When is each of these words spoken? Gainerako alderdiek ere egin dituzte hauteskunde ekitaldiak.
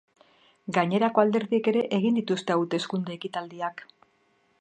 Gainerako 0.77 1.21
alderdiek 1.23 1.69
ere 1.71 1.83
egin 1.97 2.17
dituzte 2.21 2.55
hauteskunde 2.57 3.15
ekitaldiak. 3.17 3.85